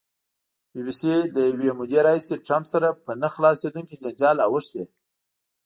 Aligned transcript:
بي 0.71 0.79
بي 0.85 0.93
سي 0.99 1.13
له 1.33 1.41
یوې 1.53 1.71
مودې 1.79 1.99
راهیسې 2.05 2.35
ټرمپ 2.47 2.65
سره 2.73 2.87
په 3.05 3.11
نه 3.21 3.27
خلاصېدونکي 3.33 3.95
جنجال 4.01 4.37
اوښتې. 4.47 4.83